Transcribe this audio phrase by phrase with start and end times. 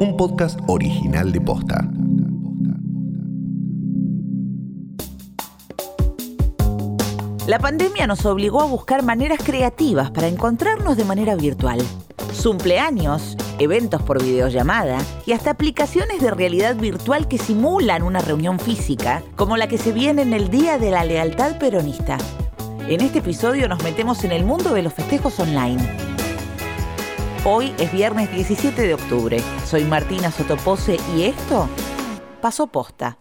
[0.00, 1.86] un podcast original de Posta.
[7.46, 11.82] La pandemia nos obligó a buscar maneras creativas para encontrarnos de manera virtual.
[12.42, 14.96] Cumpleaños, eventos por videollamada
[15.26, 19.92] y hasta aplicaciones de realidad virtual que simulan una reunión física, como la que se
[19.92, 22.16] viene en el Día de la Lealtad Peronista.
[22.88, 26.09] En este episodio nos metemos en el mundo de los festejos online.
[27.42, 29.42] Hoy es viernes 17 de octubre.
[29.64, 31.70] Soy Martina Sotopose y esto
[32.42, 33.16] pasó posta.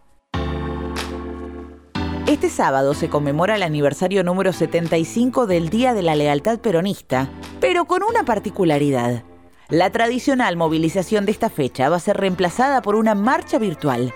[2.28, 7.30] Este sábado se conmemora el aniversario número 75 del Día de la Lealtad Peronista,
[7.62, 9.24] pero con una particularidad.
[9.70, 14.14] La tradicional movilización de esta fecha va a ser reemplazada por una marcha virtual.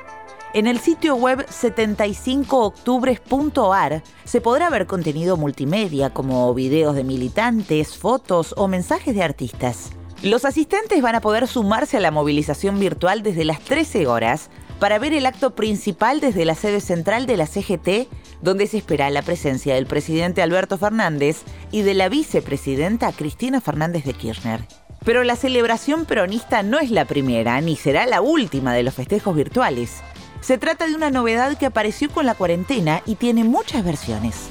[0.55, 8.53] En el sitio web 75octubres.ar se podrá ver contenido multimedia como videos de militantes, fotos
[8.55, 9.93] o mensajes de artistas.
[10.21, 14.99] Los asistentes van a poder sumarse a la movilización virtual desde las 13 horas para
[14.99, 18.07] ver el acto principal desde la sede central de la CGT,
[18.43, 24.05] donde se espera la presencia del presidente Alberto Fernández y de la vicepresidenta Cristina Fernández
[24.05, 24.67] de Kirchner.
[25.03, 29.35] Pero la celebración peronista no es la primera, ni será la última de los festejos
[29.35, 30.03] virtuales.
[30.43, 34.49] Se trata de una novedad que apareció con la cuarentena y tiene muchas versiones.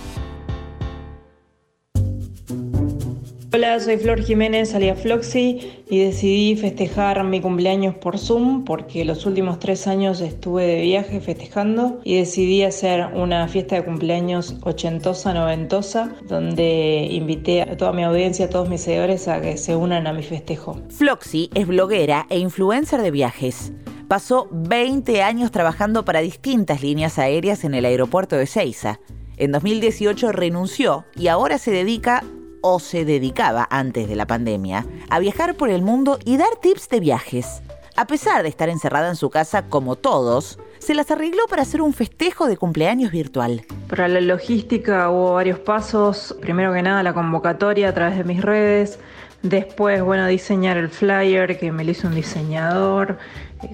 [3.52, 9.26] Hola, soy Flor Jiménez, salía Floxy y decidí festejar mi cumpleaños por Zoom porque los
[9.26, 15.34] últimos tres años estuve de viaje festejando y decidí hacer una fiesta de cumpleaños ochentosa,
[15.34, 20.06] noventosa, donde invité a toda mi audiencia, a todos mis seguidores a que se unan
[20.06, 20.80] a mi festejo.
[20.88, 23.72] Floxy es bloguera e influencer de viajes.
[24.12, 29.00] Pasó 20 años trabajando para distintas líneas aéreas en el aeropuerto de Ceiza.
[29.38, 32.22] En 2018 renunció y ahora se dedica
[32.60, 36.90] o se dedicaba antes de la pandemia a viajar por el mundo y dar tips
[36.90, 37.62] de viajes.
[37.96, 41.80] A pesar de estar encerrada en su casa como todos, se las arregló para hacer
[41.80, 43.64] un festejo de cumpleaños virtual.
[43.88, 46.36] Para la logística hubo varios pasos.
[46.40, 48.98] Primero que nada la convocatoria a través de mis redes.
[49.42, 53.18] Después, bueno, diseñar el flyer que me lo hizo un diseñador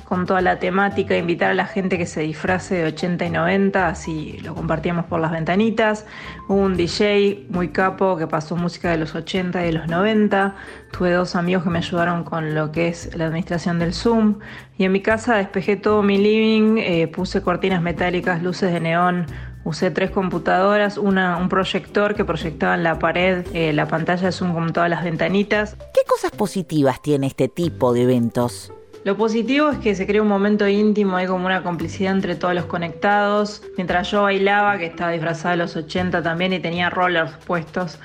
[0.04, 3.88] con toda la temática, invitar a la gente que se disfrace de 80 y 90,
[3.88, 6.06] así lo compartíamos por las ventanitas.
[6.48, 10.56] Un DJ muy capo que pasó música de los 80 y de los 90.
[10.90, 14.38] Tuve dos amigos que me ayudaron con lo que es la administración del Zoom.
[14.78, 19.26] Y en mi casa despejé todo mi living, eh, puse cortinas metálicas, luces de neón,
[19.68, 24.32] Usé tres computadoras, una, un proyector que proyectaba en la pared eh, la pantalla de
[24.32, 25.76] Zoom con todas las ventanitas.
[25.92, 28.72] ¿Qué cosas positivas tiene este tipo de eventos?
[29.04, 32.54] Lo positivo es que se crea un momento íntimo, hay como una complicidad entre todos
[32.54, 33.62] los conectados.
[33.76, 37.98] Mientras yo bailaba, que estaba disfrazada de los 80 también y tenía rollers puestos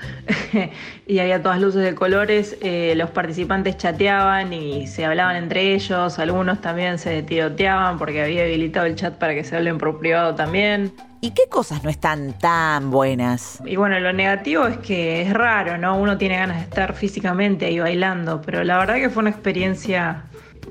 [1.06, 6.18] y había todas luces de colores, eh, los participantes chateaban y se hablaban entre ellos,
[6.18, 10.34] algunos también se tiroteaban porque había habilitado el chat para que se hablen por privado
[10.34, 10.92] también.
[11.24, 13.58] ¿Y qué cosas no están tan buenas?
[13.64, 15.96] Y bueno, lo negativo es que es raro, ¿no?
[15.96, 20.24] Uno tiene ganas de estar físicamente ahí bailando, pero la verdad que fue una experiencia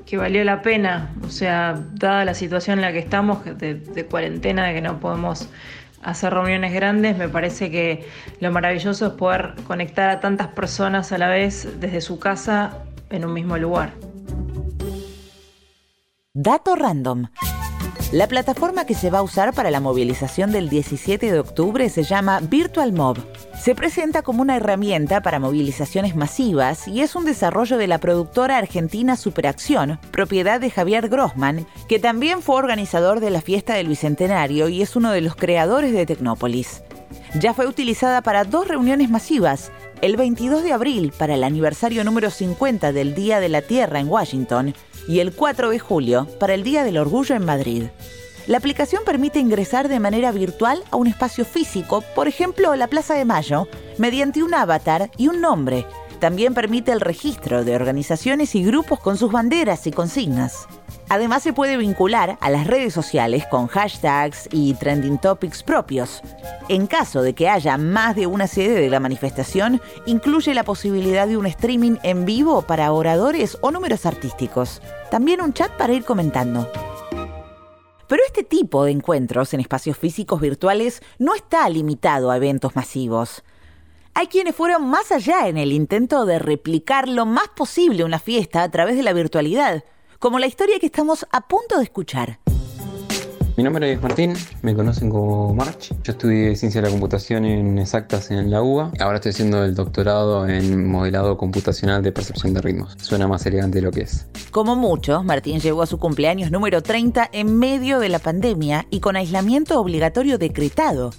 [0.06, 4.68] que valió la pena, o sea, dada la situación en la que estamos, de, cuarentena,
[4.68, 5.48] de que no podemos
[6.04, 11.18] hacer reuniones grandes, me parece que lo maravilloso es poder conectar a tantas personas a
[11.18, 12.78] la vez desde su casa
[13.10, 13.90] en un mismo lugar.
[16.32, 17.26] Dato random.
[18.14, 22.04] La plataforma que se va a usar para la movilización del 17 de octubre se
[22.04, 23.18] llama Virtual Mob.
[23.60, 28.56] Se presenta como una herramienta para movilizaciones masivas y es un desarrollo de la productora
[28.56, 34.68] argentina Superacción, propiedad de Javier Grossman, que también fue organizador de la fiesta del Bicentenario
[34.68, 36.84] y es uno de los creadores de Tecnópolis.
[37.40, 42.30] Ya fue utilizada para dos reuniones masivas, el 22 de abril para el aniversario número
[42.30, 44.72] 50 del Día de la Tierra en Washington
[45.08, 47.84] y el 4 de julio para el Día del Orgullo en Madrid.
[48.46, 53.14] La aplicación permite ingresar de manera virtual a un espacio físico, por ejemplo la Plaza
[53.14, 53.66] de Mayo,
[53.98, 55.86] mediante un avatar y un nombre.
[56.20, 60.68] También permite el registro de organizaciones y grupos con sus banderas y consignas.
[61.08, 66.22] Además se puede vincular a las redes sociales con hashtags y trending topics propios.
[66.68, 71.28] En caso de que haya más de una sede de la manifestación, incluye la posibilidad
[71.28, 74.80] de un streaming en vivo para oradores o números artísticos.
[75.10, 76.70] También un chat para ir comentando.
[78.08, 83.44] Pero este tipo de encuentros en espacios físicos virtuales no está limitado a eventos masivos.
[84.14, 88.62] Hay quienes fueron más allá en el intento de replicar lo más posible una fiesta
[88.62, 89.84] a través de la virtualidad
[90.18, 92.38] como la historia que estamos a punto de escuchar.
[93.56, 95.94] Mi nombre es Martín, me conocen como March.
[96.02, 98.90] Yo estudié Ciencia de la Computación en Exactas en la UBA.
[98.98, 102.96] Ahora estoy haciendo el doctorado en Modelado Computacional de Percepción de Ritmos.
[103.00, 104.26] Suena más elegante de lo que es.
[104.50, 108.98] Como muchos, Martín llegó a su cumpleaños número 30 en medio de la pandemia y
[108.98, 111.10] con aislamiento obligatorio decretado.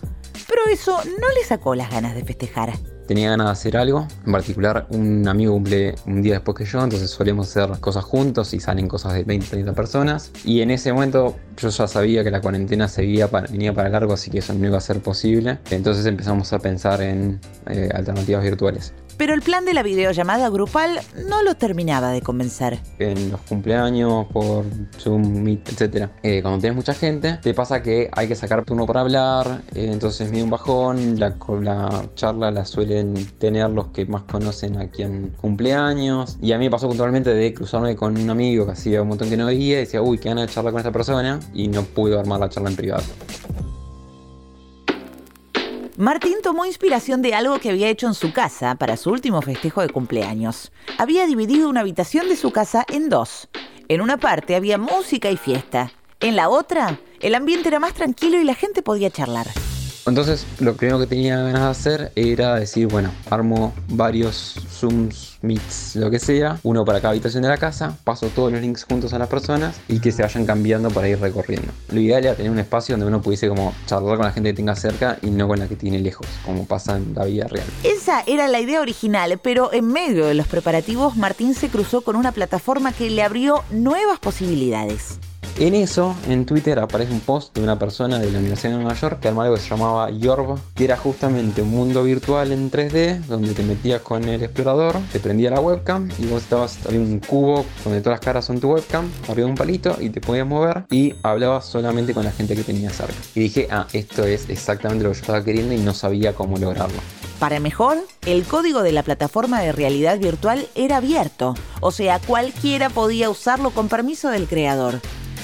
[0.46, 2.74] Pero eso no le sacó las ganas de festejar
[3.07, 4.07] tenía ganas de hacer algo.
[4.25, 8.54] En particular, un amigo cumple un día después que yo, entonces solemos hacer cosas juntos
[8.54, 10.31] y salen cosas de 20, 30 personas.
[10.44, 14.31] Y en ese momento yo ya sabía que la cuarentena seguía venía para largo, así
[14.31, 15.60] que eso no iba a ser posible.
[15.69, 18.94] Entonces empezamos a pensar en eh, alternativas virtuales.
[19.18, 22.80] Pero el plan de la videollamada grupal no lo terminaba de convencer.
[23.00, 24.66] En los cumpleaños, por
[25.00, 26.10] Zoom, Meet, etc.
[26.24, 29.90] Eh, cuando tienes mucha gente, te pasa que hay que sacar turno para hablar, eh,
[29.92, 34.90] entonces mide un bajón, la, la charla la suelen tener los que más conocen a
[34.90, 36.38] quien cumpleaños.
[36.42, 39.30] Y a mí me pasó puntualmente de cruzarme con un amigo que hacía un montón
[39.30, 41.84] que no veía y decía, uy, qué ganas de charlar con esta persona, y no
[41.84, 43.04] pude armar la charla en privado.
[45.98, 49.82] Martín tomó inspiración de algo que había hecho en su casa para su último festejo
[49.82, 50.74] de cumpleaños.
[50.98, 53.48] Había dividido una habitación de su casa en dos.
[53.88, 55.94] En una parte había música y fiesta.
[56.20, 59.48] En la otra, el ambiente era más tranquilo y la gente podía charlar.
[60.07, 65.96] Entonces, lo primero que tenía ganas de hacer era decir, bueno, armo varios Zooms, Meets,
[65.96, 69.13] lo que sea, uno para cada habitación de la casa, paso todos los links juntos
[69.13, 71.72] a las personas y que se vayan cambiando para ir recorriendo.
[71.92, 74.56] Lo ideal era tener un espacio donde uno pudiese como charlar con la gente que
[74.56, 77.66] tenga cerca y no con la que tiene lejos, como pasa en la vida real.
[77.84, 82.16] Esa era la idea original, pero en medio de los preparativos, Martín se cruzó con
[82.16, 85.19] una plataforma que le abrió nuevas posibilidades.
[85.57, 88.94] En eso, en Twitter aparece un post de una persona de la Universidad de Nueva
[88.94, 93.19] York que armó algo se llamaba Yorb, que era justamente un mundo virtual en 3D
[93.22, 97.22] donde te metías con el explorador, te prendía la webcam y vos estabas, había un
[97.22, 100.84] cubo donde todas las caras son tu webcam, arriba un palito y te podías mover
[100.92, 103.16] y hablabas solamente con la gente que tenías cerca.
[103.34, 106.58] Y dije, ah, esto es exactamente lo que yo estaba queriendo y no sabía cómo
[106.58, 107.00] lograrlo.
[107.40, 112.90] Para mejor, el código de la plataforma de realidad virtual era abierto, o sea, cualquiera
[112.90, 115.00] podía usarlo con permiso del creador.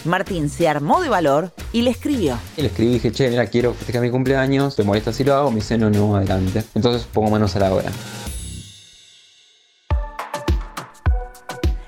[0.06, 2.38] Martín se armó de valor y le escribió.
[2.58, 5.36] Y le escribí y dije, che, mira, quiero festejar mi cumpleaños, ¿te molesta si lo
[5.36, 5.52] hago?
[5.52, 6.64] Me dice, no, no, adelante.
[6.74, 7.92] Entonces pongo manos a la obra.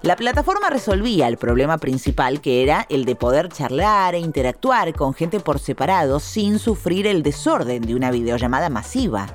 [0.03, 5.13] La plataforma resolvía el problema principal que era el de poder charlar e interactuar con
[5.13, 9.27] gente por separado sin sufrir el desorden de una videollamada masiva.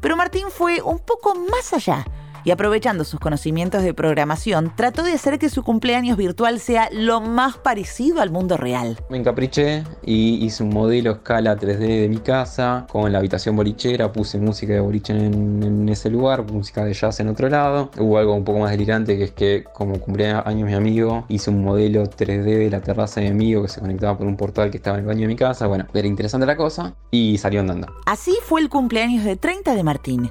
[0.00, 2.06] Pero Martín fue un poco más allá
[2.44, 7.20] y aprovechando sus conocimientos de programación, trató de hacer que su cumpleaños virtual sea lo
[7.20, 8.98] más parecido al mundo real.
[9.08, 14.12] Me encapriché y hice un modelo escala 3D de mi casa con la habitación bolichera,
[14.12, 17.90] puse música de boliche en, ese lugar, música de jazz en otro lado.
[17.98, 21.50] Hubo algo un poco más delirante que es que como cumplía años mi amigo, hice
[21.50, 24.70] un modelo 3D de la terraza de mi amigo que se conectaba por un portal
[24.70, 25.66] que estaba en el baño de mi casa.
[25.66, 27.88] Bueno, era interesante la cosa y salió andando.
[28.06, 30.30] Así fue el cumpleaños de 30 de Martín.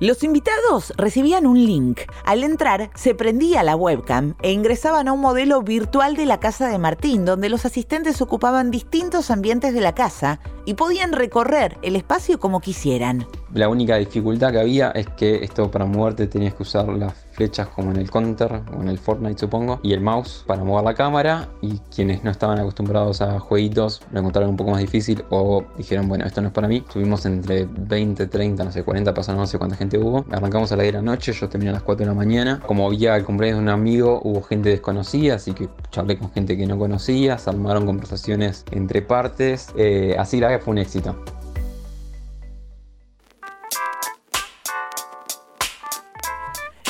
[0.00, 2.02] Los invitados recibían un link.
[2.24, 6.68] Al entrar, se prendía la webcam e ingresaban a un modelo virtual de la casa
[6.68, 11.96] de Martín, donde los asistentes ocupaban distintos ambientes de la casa y podían recorrer el
[11.96, 13.26] espacio como quisieran.
[13.54, 17.68] La única dificultad que había es que esto para moverte tenías que usar las flechas
[17.68, 20.94] como en el Counter o en el Fortnite supongo y el mouse para mover la
[20.94, 25.62] cámara y quienes no estaban acostumbrados a jueguitos lo encontraron un poco más difícil o
[25.76, 26.82] dijeron bueno esto no es para mí.
[26.92, 30.24] Tuvimos entre 20, 30, no sé, 40 personas, no sé cuánta gente hubo.
[30.30, 32.60] Arrancamos a las 10 de la noche, yo terminé a las 4 de la mañana.
[32.66, 36.56] Como había el cumpleaños de un amigo, hubo gente desconocida, así que charlé con gente
[36.56, 41.16] que no conocía, se armaron conversaciones entre partes, eh, así la fue un éxito.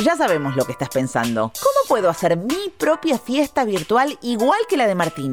[0.03, 1.53] Ya sabemos lo que estás pensando.
[1.61, 5.33] ¿Cómo puedo hacer mi propia fiesta virtual igual que la de Martín?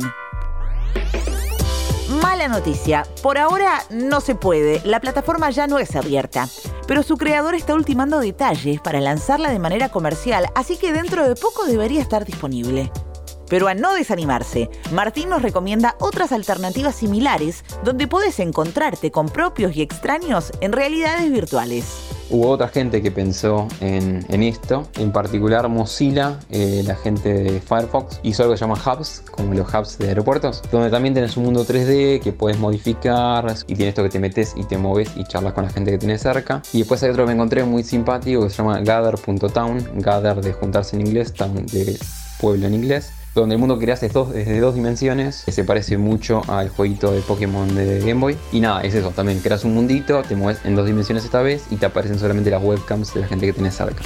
[2.22, 6.48] Mala noticia, por ahora no se puede, la plataforma ya no es abierta,
[6.88, 11.36] pero su creador está ultimando detalles para lanzarla de manera comercial, así que dentro de
[11.36, 12.92] poco debería estar disponible.
[13.48, 19.76] Pero a no desanimarse, Martín nos recomienda otras alternativas similares donde puedes encontrarte con propios
[19.76, 22.15] y extraños en realidades virtuales.
[22.30, 28.20] Hubo otra gente que pensó en, esto, en particular Mozilla, eh, la gente de Firefox,
[28.24, 31.44] hizo algo que se llama Hubs, como los hubs de aeropuertos, donde también tienes un
[31.44, 35.24] mundo 3D que puedes modificar y tienes esto que te metes y te mueves y
[35.26, 36.64] charlas con la gente que tienes cerca.
[36.74, 40.54] Y después hay otro que me encontré muy simpático que se llama gather.town, gather de
[40.54, 41.98] juntarse en inglés, town de
[42.40, 43.12] pueblo en inglés
[43.42, 46.70] donde el mundo que creas es dos, desde dos dimensiones, que se parece mucho al
[46.70, 48.38] jueguito de Pokémon de Game Boy.
[48.52, 51.66] Y nada, es eso, también creas un mundito, te mueves en dos dimensiones esta vez
[51.70, 54.02] y te aparecen solamente las webcams de la gente que tienes cerca.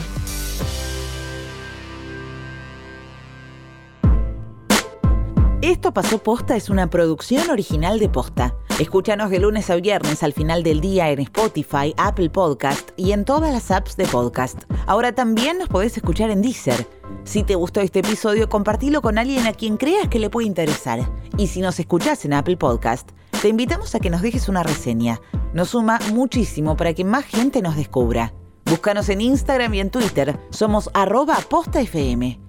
[5.69, 8.55] Esto pasó posta es una producción original de posta.
[8.79, 13.23] Escúchanos de lunes a viernes al final del día en Spotify, Apple Podcast y en
[13.23, 14.63] todas las apps de podcast.
[14.87, 16.87] Ahora también nos podés escuchar en Deezer.
[17.23, 21.07] Si te gustó este episodio, compartilo con alguien a quien creas que le puede interesar.
[21.37, 23.07] Y si nos escuchás en Apple Podcast,
[23.39, 25.21] te invitamos a que nos dejes una reseña.
[25.53, 28.33] Nos suma muchísimo para que más gente nos descubra.
[28.65, 30.39] Búscanos en Instagram y en Twitter.
[30.49, 32.48] Somos arroba postafm.